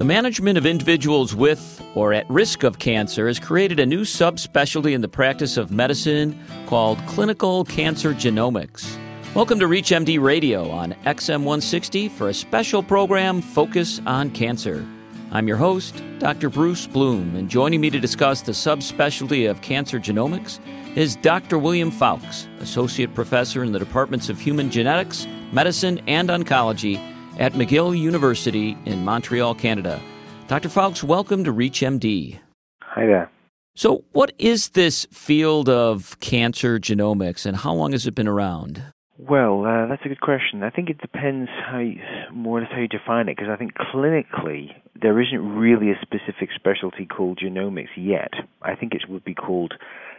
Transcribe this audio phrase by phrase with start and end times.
[0.00, 4.94] The management of individuals with or at risk of cancer has created a new subspecialty
[4.94, 8.96] in the practice of medicine called clinical cancer genomics.
[9.34, 14.86] Welcome to ReachMD Radio on XM 160 for a special program Focus on Cancer.
[15.32, 16.48] I'm your host, Dr.
[16.48, 20.60] Bruce Bloom, and joining me to discuss the subspecialty of cancer genomics
[20.96, 21.58] is Dr.
[21.58, 26.98] William Foulkes, Associate Professor in the Departments of Human Genetics, Medicine, and Oncology
[27.40, 30.00] at McGill University in Montreal, Canada.
[30.46, 30.68] Dr.
[30.68, 32.38] Foulkes, welcome to ReachMD.
[32.82, 33.30] Hi there.
[33.74, 38.82] So, what is this field of cancer genomics and how long has it been around?
[39.16, 40.62] Well, uh, that's a good question.
[40.62, 42.00] I think it depends how you,
[42.32, 44.68] more or less how you define it, because I think clinically
[45.00, 48.32] there isn't really a specific specialty called genomics yet.
[48.60, 49.74] I think it would be called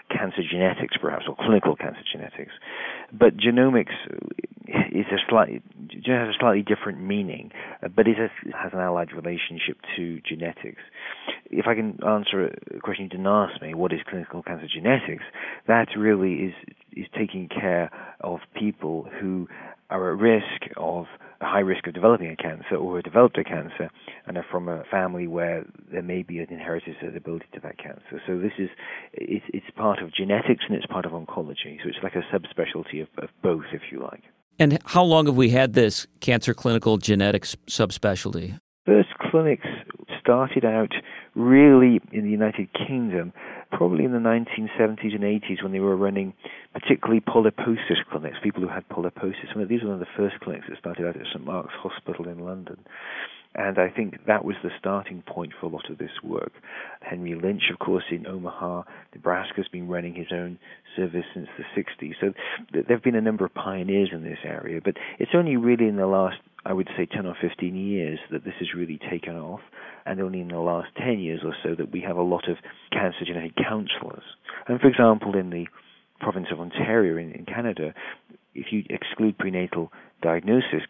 [0.10, 2.52] cancer genetics, perhaps, or clinical cancer genetics.
[3.12, 3.94] But genomics
[4.92, 5.20] is a
[6.04, 7.52] slightly has a slightly different meaning,
[7.84, 10.82] uh, but it has, has an allied relationship to genetics.
[11.50, 15.24] If I can answer a question you didn't ask me, what is clinical cancer genetics?
[15.68, 16.54] That really is
[16.94, 19.48] is taking care of people who
[19.90, 21.06] are at risk of
[21.40, 23.90] a high risk of developing a cancer or have developed a cancer
[24.28, 28.22] and are from a family where there may be an inherited ability to that cancer.
[28.28, 28.70] So this is
[29.14, 31.78] it's, it's part of genetics and it's part of oncology.
[31.82, 34.24] So it's like a subspecialty of, of both, if you like.
[34.60, 38.60] And how long have we had this cancer clinical genetics subspecialty?
[38.86, 39.68] First clinics
[40.20, 40.92] started out
[41.36, 43.34] really in the United Kingdom,
[43.72, 46.34] probably in the 1970s and 80s when they were running
[46.74, 49.54] particularly polyposis clinics, people who had polyposis.
[49.54, 52.28] And these were one of the first clinics that started out at St Mark's Hospital
[52.28, 52.78] in London.
[53.54, 56.54] And I think that was the starting point for a lot of this work.
[57.02, 60.58] Henry Lynch, of course, in Omaha, Nebraska, has been running his own
[60.96, 62.14] service since the 60s.
[62.22, 62.34] So
[62.72, 65.98] there have been a number of pioneers in this area, but it's only really in
[65.98, 69.62] the last, I would say, 10 or 15 years that this has really taken off,
[70.06, 72.56] and only in the last 10 years or so that we have a lot of
[72.94, 74.24] cancer genetic counselors.
[74.68, 75.68] And for example, in the
[76.22, 77.94] province of Ontario in, in Canada,
[78.56, 80.84] if you exclude prenatal diagnosis,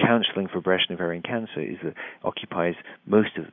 [0.00, 1.94] counseling for breast and ovarian cancer is that
[2.24, 2.74] occupies
[3.06, 3.46] most of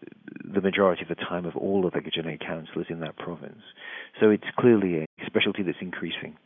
[0.44, 3.62] the majority of the time of all of the genetic counselors in that province.
[4.20, 6.38] So it's clearly a specialty that's increasing.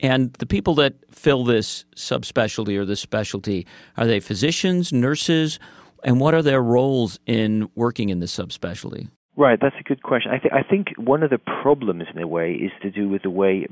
[0.00, 3.66] And the people that fill this subspecialty or this specialty,
[3.96, 5.58] are they physicians, nurses,
[6.04, 9.08] and what are their roles in working in this subspecialty?
[9.38, 10.32] Right, that's a good question.
[10.32, 13.22] I, th- I think one of the problems, in a way, is to do with
[13.22, 13.66] the way,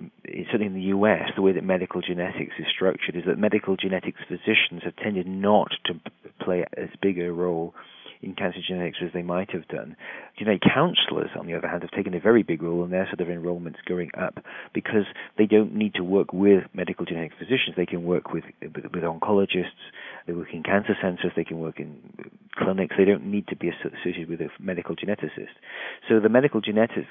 [0.51, 4.21] certainly in the US, the way that medical genetics is structured, is that medical genetics
[4.29, 5.95] physicians have tended not to
[6.39, 7.75] play as big a role
[8.25, 9.97] in cancer genetics as they might have done.
[10.39, 13.21] Genetic counselors, on the other hand, have taken a very big role, and their sort
[13.21, 14.39] of enrollment's going up
[14.73, 15.07] because
[15.39, 17.77] they don't need to work with medical genetic physicians.
[17.77, 19.85] They can work with with, with oncologists.
[20.27, 21.33] They work in cancer centers.
[21.37, 21.97] They can work in
[22.57, 22.95] clinics.
[22.97, 25.55] They don't need to be associated with a medical geneticist.
[26.09, 27.07] So the medical genetics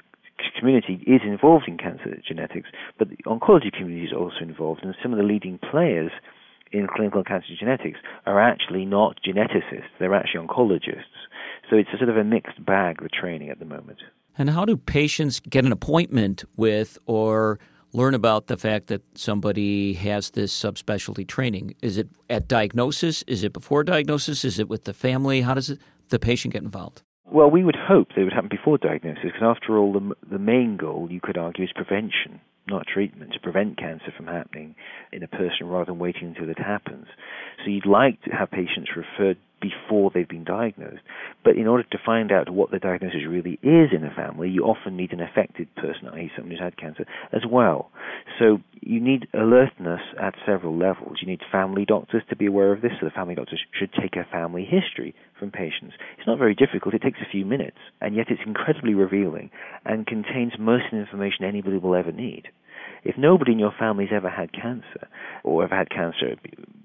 [0.58, 5.12] community is involved in cancer genetics, but the oncology community is also involved, and some
[5.12, 6.10] of the leading players
[6.74, 11.04] in clinical cancer genetics are actually not geneticists, they're actually oncologists.
[11.70, 13.98] So it's a sort of a mixed bag, the training at the moment.
[14.36, 17.60] And how do patients get an appointment with or
[17.92, 21.76] learn about the fact that somebody has this subspecialty training?
[21.80, 23.22] Is it at diagnosis?
[23.28, 24.44] Is it before diagnosis?
[24.44, 25.42] Is it with the family?
[25.42, 27.02] How does it, the patient get involved?
[27.24, 30.76] Well, we would hope they would happen before diagnosis, because after all, the, the main
[30.76, 34.74] goal, you could argue, is prevention not treatment, to prevent cancer from happening
[35.12, 37.06] in a person rather than waiting until it happens.
[37.64, 41.02] So you'd like to have patients referred before they've been diagnosed.
[41.42, 44.64] But in order to find out what the diagnosis really is in a family, you
[44.64, 47.90] often need an affected person, i.e., someone who's had cancer, as well.
[48.38, 51.18] So you need alertness at several levels.
[51.20, 54.16] You need family doctors to be aware of this, so the family doctors should take
[54.16, 55.94] a family history from patients.
[56.18, 59.50] It's not very difficult, it takes a few minutes, and yet it's incredibly revealing
[59.84, 62.48] and contains most of the information anybody will ever need.
[63.04, 65.08] If nobody in your family's ever had cancer,
[65.42, 66.36] or ever had cancer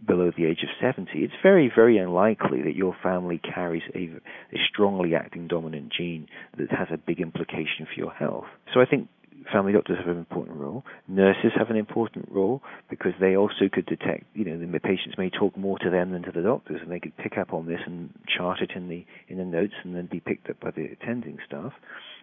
[0.06, 4.10] below the age of 70, it's very, very unlikely that your family carries a,
[4.54, 6.28] a strongly acting dominant gene
[6.58, 8.46] that has a big implication for your health.
[8.74, 9.08] So I think
[9.52, 10.84] family doctors have an important role.
[11.08, 15.30] Nurses have an important role because they also could detect, you know, the patients may
[15.30, 17.80] talk more to them than to the doctors, and they could pick up on this
[17.86, 20.86] and chart it in the in the notes, and then be picked up by the
[20.86, 21.74] attending staff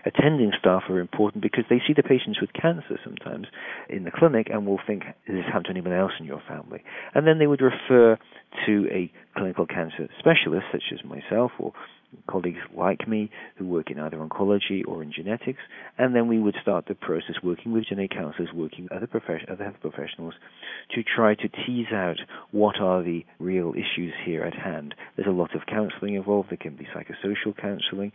[0.06, 3.46] attending staff are important because they see the patients with cancer sometimes
[3.90, 6.82] in the clinic and will think, has this happened to anyone else in your family?
[7.14, 8.16] And then they would refer
[8.66, 11.72] to a clinical cancer specialist, such as myself or
[12.28, 15.60] colleagues like me who work in either oncology or in genetics,
[15.98, 19.48] and then we would start the process working with genetic counselors, working with other, profession,
[19.50, 20.34] other health professionals
[20.94, 22.18] to try to tease out
[22.50, 24.94] what are the real issues here at hand.
[25.16, 26.50] There's a lot of counseling involved.
[26.50, 28.12] There can be psychosocial counseling.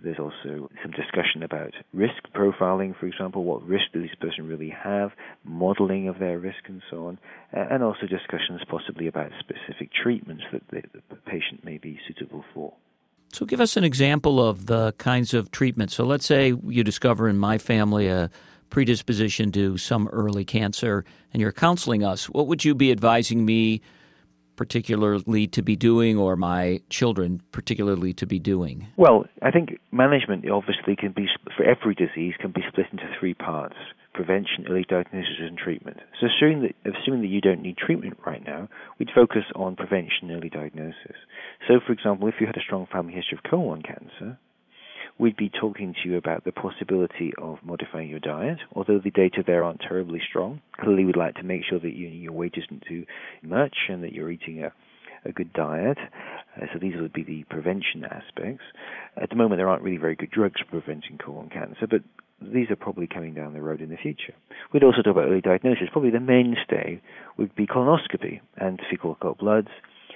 [0.00, 4.70] There's also some discussion about risk profiling, for example, what risk does this person really
[4.70, 5.10] have,
[5.44, 7.18] modeling of their risk, and so on,
[7.52, 12.74] and also discussions possibly about specific treatments that the patient may be suitable for.
[13.32, 15.94] So, give us an example of the kinds of treatments.
[15.94, 18.30] So, let's say you discover in my family a
[18.70, 22.26] predisposition to some early cancer and you're counseling us.
[22.26, 23.80] What would you be advising me
[24.56, 28.88] particularly to be doing or my children particularly to be doing?
[28.96, 33.34] Well, I think management obviously can be, for every disease, can be split into three
[33.34, 33.76] parts
[34.18, 35.98] prevention, early diagnosis, and treatment.
[36.20, 38.68] So, assuming that, assuming that you don't need treatment right now,
[38.98, 41.14] we'd focus on prevention, and early diagnosis.
[41.68, 44.36] So, for example, if you had a strong family history of colon cancer,
[45.20, 49.44] we'd be talking to you about the possibility of modifying your diet, although the data
[49.46, 50.60] there aren't terribly strong.
[50.80, 53.06] Clearly, we'd like to make sure that you, your weight isn't too
[53.42, 54.72] much and that you're eating a,
[55.24, 55.98] a good diet.
[56.56, 58.64] Uh, so these would be the prevention aspects.
[59.16, 62.02] At the moment, there aren't really very good drugs for preventing colon cancer, but
[62.40, 64.34] these are probably coming down the road in the future.
[64.72, 65.88] We'd also talk about early diagnosis.
[65.92, 67.00] Probably the mainstay
[67.36, 69.68] would be colonoscopy and fecal occult bloods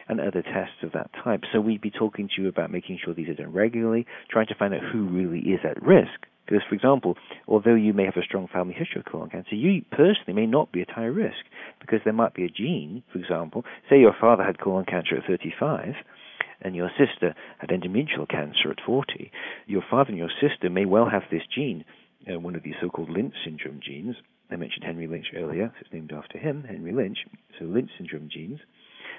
[0.08, 1.42] and other tests of that type.
[1.52, 4.54] So we'd be talking to you about making sure these are done regularly, trying to
[4.54, 6.26] find out who really is at risk.
[6.46, 7.16] Because, for example,
[7.46, 10.72] although you may have a strong family history of colon cancer, you personally may not
[10.72, 11.38] be at high risk
[11.80, 15.24] because there might be a gene, for example, say your father had colon cancer at
[15.26, 15.94] 35
[16.60, 19.30] and your sister had endometrial cancer at 40.
[19.66, 21.84] Your father and your sister may well have this gene,
[22.30, 24.16] uh, one of these so called Lynch syndrome genes.
[24.50, 27.18] I mentioned Henry Lynch earlier, so it's named after him, Henry Lynch.
[27.58, 28.60] So Lynch syndrome genes.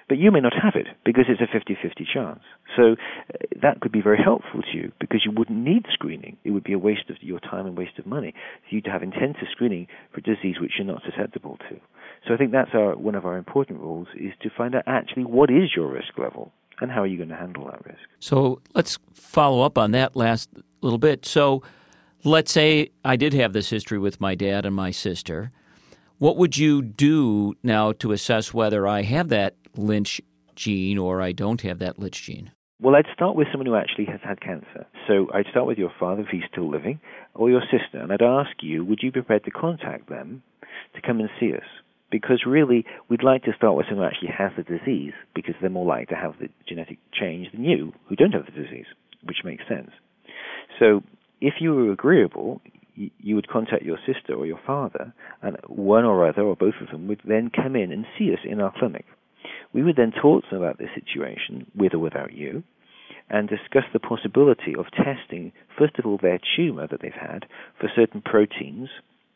[0.10, 2.42] But you may not have it because it's a 50 50 chance.
[2.76, 6.38] So uh, that could be very helpful to you because you wouldn't need screening.
[6.44, 8.34] It would be a waste of your time and waste of money
[8.68, 11.80] for you to have intensive screening for disease which you're not susceptible to.
[12.28, 15.26] So I think that's our, one of our important rules is to find out actually
[15.26, 16.52] what is your risk level
[16.82, 18.02] and how are you going to handle that risk.
[18.20, 20.50] So let's follow up on that last
[20.82, 21.26] little bit.
[21.26, 21.64] So
[22.24, 25.52] let's say I did have this history with my dad and my sister.
[26.20, 30.22] What would you do now to assess whether I have that Lynch
[30.56, 32.52] gene or I don't have that Lynch gene?
[32.80, 34.86] Well, I'd start with someone who actually has had cancer.
[35.08, 37.00] So I'd start with your father if he's still living,
[37.34, 40.44] or your sister, and I'd ask you, would you be prepared to contact them
[40.96, 41.66] to come and see us?
[42.12, 45.70] Because really, we'd like to start with someone who actually has the disease, because they're
[45.70, 48.86] more likely to have the genetic change than you, who don't have the disease,
[49.24, 49.92] which makes sense.
[50.80, 51.04] So
[51.44, 52.62] if you were agreeable,
[52.96, 56.88] you would contact your sister or your father, and one or other or both of
[56.90, 59.06] them would then come in and see us in our clinic.
[59.74, 62.64] We would then talk to them about the situation, with or without you,
[63.30, 67.46] and discuss the possibility of testing, first of all, their tumor that they've had
[67.78, 68.88] for certain proteins,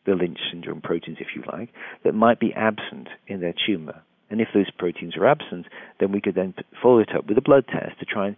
[0.06, 1.68] the Lynch syndrome proteins, if you like,
[2.04, 4.00] that might be absent in their tumor.
[4.30, 5.66] And if those proteins are absent,
[6.00, 8.36] then we could then follow it up with a blood test to try and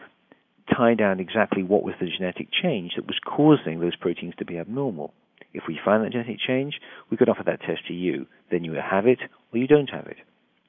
[0.81, 4.59] tie down exactly what was the genetic change that was causing those proteins to be
[4.59, 5.13] abnormal.
[5.53, 6.75] If we find that genetic change,
[7.11, 8.27] we could offer that test to you.
[8.51, 9.19] Then you have it
[9.53, 10.17] or you don't have it.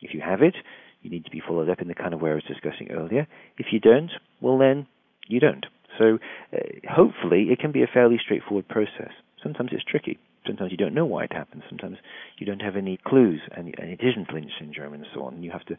[0.01, 0.55] If you have it,
[1.01, 3.27] you need to be followed up in the kind of way I was discussing earlier.
[3.57, 4.11] If you don't,
[4.41, 4.87] well, then
[5.27, 5.65] you don't.
[5.97, 6.17] So
[6.53, 6.57] uh,
[6.89, 9.11] hopefully it can be a fairly straightforward process.
[9.41, 10.19] Sometimes it's tricky.
[10.45, 11.63] Sometimes you don't know why it happens.
[11.69, 11.97] Sometimes
[12.37, 15.43] you don't have any clues, and, and it isn't Lynch syndrome and so on.
[15.43, 15.77] You have to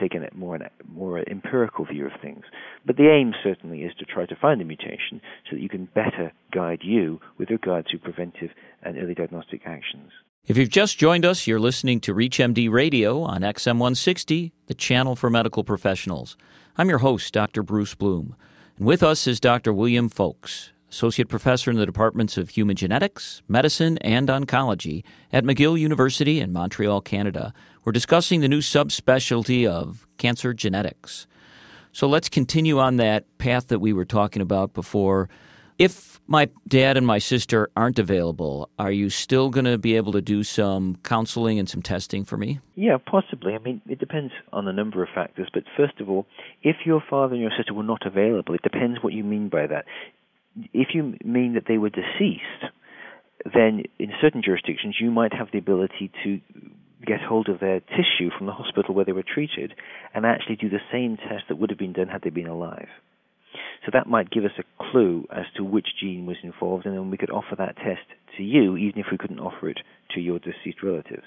[0.00, 0.58] take a more,
[0.92, 2.44] more empirical view of things.
[2.84, 5.88] But the aim certainly is to try to find the mutation so that you can
[5.94, 8.50] better guide you with regard to preventive
[8.82, 10.10] and early diagnostic actions.
[10.46, 15.30] If you've just joined us, you're listening to ReachMD Radio on XM160, the channel for
[15.30, 16.36] medical professionals.
[16.76, 17.62] I'm your host, Dr.
[17.62, 18.36] Bruce Bloom.
[18.76, 19.72] And with us is Dr.
[19.72, 25.80] William Foulkes, Associate Professor in the Departments of Human Genetics, Medicine, and Oncology at McGill
[25.80, 27.54] University in Montreal, Canada.
[27.84, 31.26] We're discussing the new subspecialty of cancer genetics.
[31.92, 35.28] So let's continue on that path that we were talking about before.
[35.78, 40.12] If my dad and my sister aren't available, are you still going to be able
[40.12, 42.60] to do some counseling and some testing for me?
[42.74, 43.54] Yeah, possibly.
[43.54, 45.48] I mean, it depends on a number of factors.
[45.52, 46.26] But first of all,
[46.62, 49.66] if your father and your sister were not available, it depends what you mean by
[49.66, 49.84] that.
[50.72, 52.72] If you mean that they were deceased,
[53.52, 56.40] then in certain jurisdictions you might have the ability to
[57.04, 59.74] get hold of their tissue from the hospital where they were treated
[60.14, 62.88] and actually do the same test that would have been done had they been alive.
[63.84, 67.10] So that might give us a clue as to which gene was involved, and then
[67.10, 68.06] we could offer that test
[68.36, 69.80] to you, even if we couldn't offer it
[70.14, 71.26] to your deceased relatives.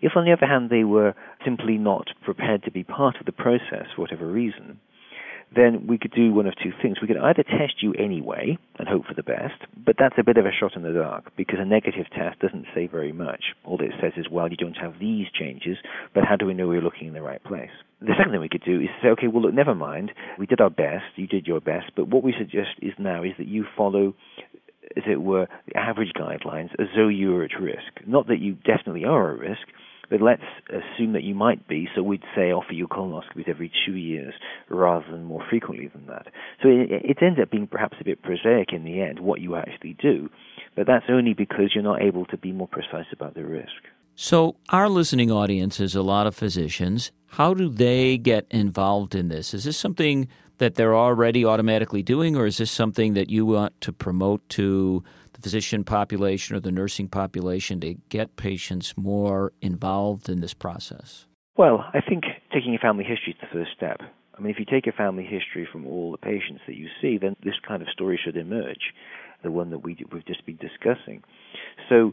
[0.00, 3.32] If, on the other hand, they were simply not prepared to be part of the
[3.32, 4.80] process for whatever reason,
[5.54, 6.98] then we could do one of two things.
[7.00, 10.36] We could either test you anyway and hope for the best, but that's a bit
[10.36, 13.44] of a shot in the dark because a negative test doesn't say very much.
[13.64, 15.78] All it says is, well, you don't have these changes,
[16.14, 17.70] but how do we know we're looking in the right place?
[18.00, 20.12] The second thing we could do is say, okay, well, look, never mind.
[20.38, 21.04] We did our best.
[21.16, 21.90] You did your best.
[21.96, 24.14] But what we suggest is now is that you follow
[24.96, 28.06] as it were, the average guidelines as though you were at risk.
[28.06, 29.68] Not that you definitely are at risk,
[30.10, 33.96] but let's assume that you might be, so we'd say offer you colonoscopies every two
[33.96, 34.34] years
[34.68, 36.26] rather than more frequently than that.
[36.62, 39.56] So it, it ends up being perhaps a bit prosaic in the end, what you
[39.56, 40.30] actually do,
[40.74, 43.72] but that's only because you're not able to be more precise about the risk.
[44.20, 47.12] So, our listening audience is a lot of physicians.
[47.28, 49.54] How do they get involved in this?
[49.54, 50.26] Is this something
[50.58, 55.04] that they're already automatically doing, or is this something that you want to promote to
[55.38, 61.26] the physician population or the nursing population to get patients more involved in this process?
[61.56, 64.00] Well, I think taking a family history is the first step.
[64.36, 67.18] I mean, if you take a family history from all the patients that you see,
[67.18, 68.92] then this kind of story should emerge,
[69.42, 71.22] the one that we, we've just been discussing.
[71.88, 72.12] So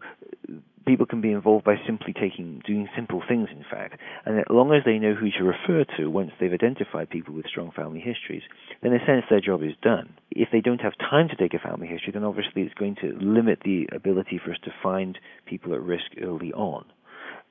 [0.86, 4.00] people can be involved by simply taking doing simple things in fact.
[4.25, 7.48] And as long as they know who to refer to once they've identified people with
[7.48, 8.44] strong family histories
[8.82, 10.13] then in a sense their job is done.
[10.32, 13.18] If they don't have time to take a family history then obviously it's going to
[13.20, 16.86] limit the ability for us to find people at risk early on.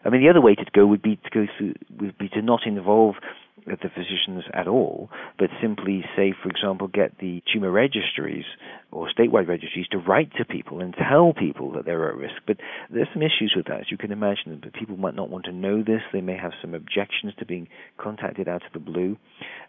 [0.04, 2.42] I mean, the other way to go would be to go through would be to
[2.42, 3.14] not involve
[3.66, 5.08] the physicians at all,
[5.38, 8.44] but simply say, for example, get the tumor registries
[8.90, 12.34] or statewide registries to write to people and tell people that they're at risk.
[12.46, 12.56] But
[12.90, 14.58] there's some issues with that, as you can imagine.
[14.62, 16.02] But people might not want to know this.
[16.12, 19.16] They may have some objections to being contacted out of the blue.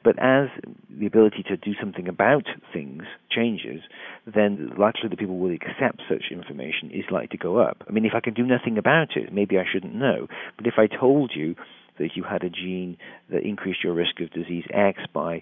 [0.03, 0.49] But as
[0.89, 3.81] the ability to do something about things changes,
[4.25, 7.83] then likely the likelihood that people will accept such information is likely to go up.
[7.87, 10.27] I mean, if I can do nothing about it, maybe I shouldn't know.
[10.57, 11.55] But if I told you
[11.99, 12.97] that you had a gene
[13.29, 15.41] that increased your risk of disease X by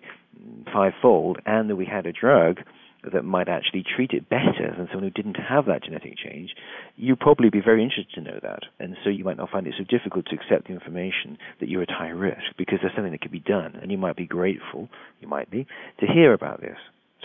[0.71, 2.59] fivefold, and that we had a drug
[3.11, 6.51] that might actually treat it better than someone who didn't have that genetic change,
[6.95, 8.61] you'd probably be very interested to know that.
[8.79, 11.81] And so you might not find it so difficult to accept the information that you're
[11.81, 13.77] at high risk because there's something that can be done.
[13.81, 15.67] And you might be grateful, you might be,
[15.99, 16.77] to hear about this.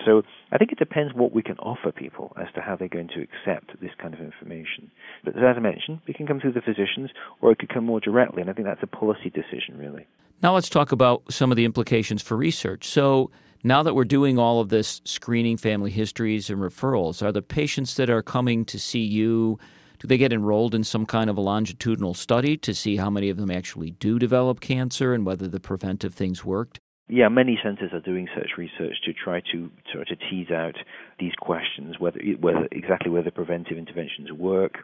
[0.05, 3.09] So I think it depends what we can offer people as to how they're going
[3.09, 4.90] to accept this kind of information.
[5.25, 8.00] But as I mentioned, it can come through the physicians or it could come more
[8.00, 10.07] directly, and I think that's a policy decision, really.
[10.43, 12.88] Now let's talk about some of the implications for research.
[12.88, 13.31] So
[13.64, 17.97] now that we're doing all of this screening family histories and referrals, are the patients
[17.97, 19.59] that are coming to see you
[19.99, 23.31] do they get enrolled in some kind of a longitudinal study to see how many
[23.31, 26.78] of them actually do develop cancer and whether the preventive things worked?
[27.09, 30.75] Yeah, many centers are doing such research to try to try to tease out
[31.19, 34.79] these questions, whether whether exactly whether preventive interventions work,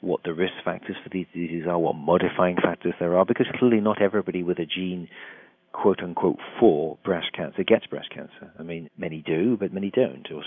[0.00, 3.80] what the risk factors for these diseases are, what modifying factors there are, because clearly
[3.80, 5.08] not everybody with a gene
[5.72, 8.52] quote unquote for breast cancer gets breast cancer.
[8.58, 10.30] I mean, many do, but many don't.
[10.30, 10.42] Or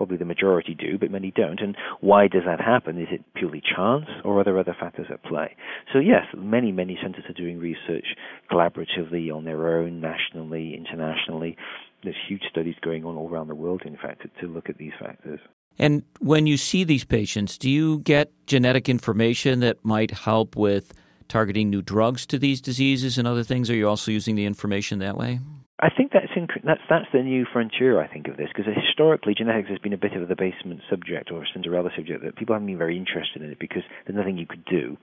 [0.00, 1.60] probably the majority do, but many don't.
[1.60, 2.98] And why does that happen?
[2.98, 5.54] Is it purely chance, or are there other factors at play?
[5.92, 8.06] So yes, many many centers are doing research
[8.50, 11.54] collaboratively on their own, nationally, internationally.
[12.02, 14.78] There's huge studies going on all around the world, in fact, to, to look at
[14.78, 15.38] these factors.
[15.78, 20.94] And when you see these patients, do you get genetic information that might help with
[21.28, 23.68] targeting new drugs to these diseases and other things?
[23.68, 25.40] Are you also using the information that way?
[25.82, 26.28] I think that's
[26.62, 28.00] that's that's the new frontier.
[28.00, 31.30] I think of this because historically genetics has been a bit of the basement subject
[31.32, 34.36] or a Cinderella subject that people haven't been very interested in it because there's nothing
[34.36, 34.98] you could do.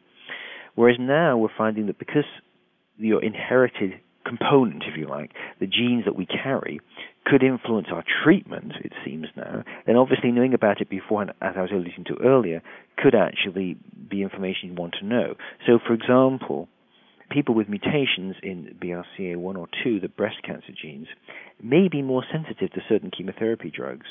[0.75, 2.25] Whereas now we're finding that because
[2.97, 3.93] your inherited
[4.23, 6.79] component, if you like, the genes that we carry,
[7.25, 11.61] could influence our treatment, it seems now, then obviously knowing about it beforehand, as I
[11.61, 12.61] was alluding to earlier,
[12.97, 13.77] could actually
[14.09, 15.35] be information you want to know.
[15.65, 16.67] So, for example,
[17.29, 21.07] people with mutations in BRCA1 or 2, the breast cancer genes,
[21.61, 24.05] may be more sensitive to certain chemotherapy drugs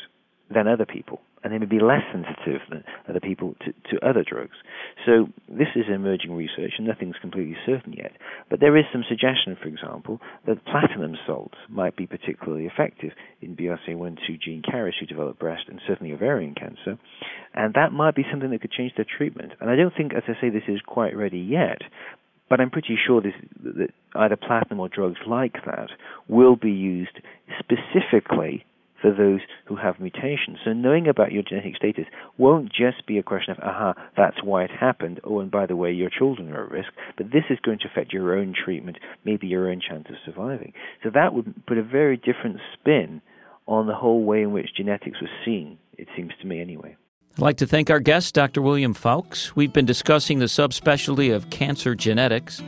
[0.53, 4.23] than other people, and they may be less sensitive than other people to, to other
[4.23, 4.57] drugs.
[5.05, 8.13] So this is emerging research, and nothing's completely certain yet.
[8.49, 13.57] But there is some suggestion, for example, that platinum salts might be particularly effective in
[13.57, 16.99] BRCA1 2 gene carriers who develop breast and certainly ovarian cancer,
[17.55, 19.53] and that might be something that could change their treatment.
[19.61, 21.79] And I don't think, as I say, this is quite ready yet,
[22.49, 25.89] but I'm pretty sure this, that either platinum or drugs like that
[26.29, 27.21] will be used
[27.59, 28.65] specifically
[29.01, 30.59] for those who have mutations.
[30.65, 32.07] So knowing about your genetic status
[32.39, 35.21] won't just be a question of, aha, that's why it happened.
[35.23, 36.89] Oh, and by the way, your children are at risk.
[37.17, 40.73] But this is going to affect your own treatment, maybe your own chance of surviving.
[41.03, 43.21] So that would put a very different spin
[43.67, 46.97] on the whole way in which genetics was seen, it seems to me anyway.
[47.37, 48.63] I'd like to thank our guest, Dr.
[48.63, 49.55] William Foulkes.
[49.55, 52.63] We've been discussing the subspecialty of cancer genetics.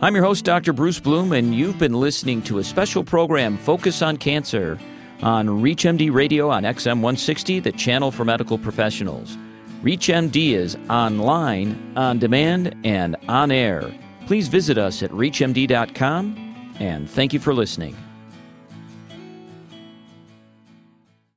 [0.00, 0.72] I'm your host, Dr.
[0.72, 4.78] Bruce Bloom, and you've been listening to a special program, Focus on Cancer,
[5.22, 9.36] on ReachMD Radio on XM 160, the channel for medical professionals.
[9.82, 13.92] ReachMD is online, on demand, and on air.
[14.26, 17.94] Please visit us at ReachMD.com, and thank you for listening.